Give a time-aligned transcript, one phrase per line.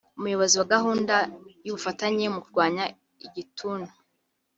[0.17, 1.15] Umuyobozi wa gahunda
[1.65, 2.83] y’ubufatanye mu kurwanya
[3.25, 3.89] igituntu